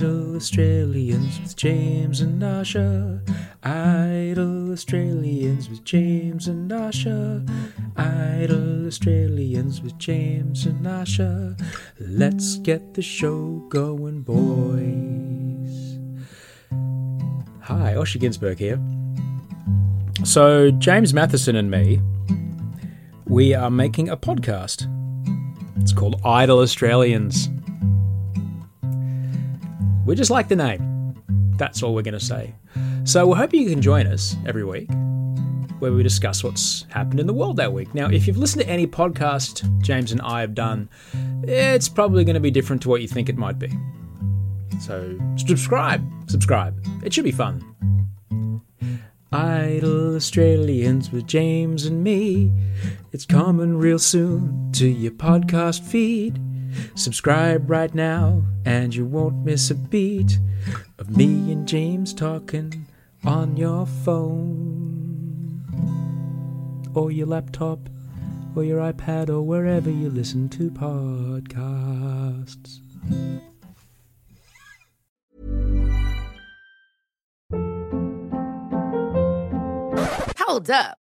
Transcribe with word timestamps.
Idle 0.00 0.34
Australians 0.34 1.38
with 1.40 1.56
James 1.56 2.22
and 2.22 2.40
Osher. 2.40 3.20
Idle 3.62 4.72
Australians 4.72 5.68
with 5.68 5.84
James 5.84 6.48
and 6.48 6.70
Osher. 6.70 7.46
Idle 7.98 8.86
Australians 8.86 9.82
with 9.82 9.98
James 9.98 10.64
and 10.64 10.86
Osher. 10.86 11.54
Let's 11.98 12.56
get 12.60 12.94
the 12.94 13.02
show 13.02 13.62
going, 13.68 14.22
boys. 14.22 15.98
Hi, 17.64 17.92
Osher 17.92 18.18
Günsberg 18.18 18.58
here. 18.58 18.80
So, 20.24 20.70
James 20.70 21.12
Mathison 21.12 21.56
and 21.56 21.70
me, 21.70 22.00
we 23.26 23.52
are 23.52 23.70
making 23.70 24.08
a 24.08 24.16
podcast. 24.16 24.88
It's 25.76 25.92
called 25.92 26.22
Idle 26.24 26.60
Australians. 26.60 27.50
We 30.06 30.14
just 30.14 30.30
like 30.30 30.48
the 30.48 30.56
name. 30.56 31.14
That's 31.56 31.82
all 31.82 31.94
we're 31.94 32.02
going 32.02 32.18
to 32.18 32.24
say. 32.24 32.54
So 33.04 33.26
we 33.26 33.36
hope 33.36 33.52
you 33.52 33.68
can 33.68 33.82
join 33.82 34.06
us 34.06 34.36
every 34.46 34.64
week 34.64 34.88
where 35.78 35.92
we 35.92 36.02
discuss 36.02 36.44
what's 36.44 36.84
happened 36.90 37.20
in 37.20 37.26
the 37.26 37.32
world 37.32 37.56
that 37.56 37.72
week. 37.72 37.94
Now, 37.94 38.08
if 38.08 38.26
you've 38.26 38.36
listened 38.36 38.62
to 38.62 38.68
any 38.68 38.86
podcast 38.86 39.80
James 39.80 40.12
and 40.12 40.20
I 40.20 40.40
have 40.42 40.54
done, 40.54 40.88
it's 41.42 41.88
probably 41.88 42.24
going 42.24 42.34
to 42.34 42.40
be 42.40 42.50
different 42.50 42.82
to 42.82 42.88
what 42.88 43.02
you 43.02 43.08
think 43.08 43.28
it 43.28 43.36
might 43.36 43.58
be. 43.58 43.70
So 44.80 45.18
subscribe, 45.36 46.02
subscribe. 46.28 46.82
It 47.04 47.12
should 47.12 47.24
be 47.24 47.32
fun. 47.32 47.64
Idle 49.32 50.16
Australians 50.16 51.12
with 51.12 51.26
James 51.26 51.86
and 51.86 52.02
me. 52.02 52.52
It's 53.12 53.24
coming 53.26 53.76
real 53.76 53.98
soon 53.98 54.72
to 54.72 54.88
your 54.88 55.12
podcast 55.12 55.82
feed. 55.82 56.40
Subscribe 56.94 57.70
right 57.70 57.94
now, 57.94 58.42
and 58.64 58.94
you 58.94 59.04
won't 59.04 59.44
miss 59.44 59.70
a 59.70 59.74
beat 59.74 60.38
of 60.98 61.16
me 61.16 61.52
and 61.52 61.66
James 61.66 62.14
talking 62.14 62.86
on 63.24 63.56
your 63.56 63.86
phone, 63.86 65.62
or 66.94 67.10
your 67.10 67.26
laptop, 67.26 67.88
or 68.54 68.64
your 68.64 68.80
iPad, 68.80 69.28
or 69.28 69.42
wherever 69.42 69.90
you 69.90 70.10
listen 70.10 70.48
to 70.50 70.70
podcasts. 70.70 72.80
Hold 80.38 80.70
up. 80.70 80.99